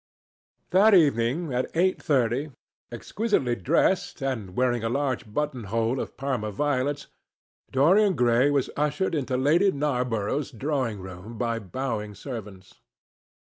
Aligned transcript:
That 0.71 0.95
evening, 0.95 1.53
at 1.53 1.69
eight 1.75 2.01
thirty, 2.01 2.49
exquisitely 2.91 3.55
dressed 3.55 4.19
and 4.19 4.55
wearing 4.57 4.83
a 4.83 4.89
large 4.89 5.31
button 5.31 5.65
hole 5.65 5.99
of 5.99 6.17
Parma 6.17 6.49
violets, 6.51 7.05
Dorian 7.71 8.15
Gray 8.15 8.49
was 8.49 8.71
ushered 8.75 9.13
into 9.13 9.37
Lady 9.37 9.71
Narborough's 9.71 10.49
drawing 10.49 11.01
room 11.01 11.37
by 11.37 11.59
bowing 11.59 12.15
servants. 12.15 12.79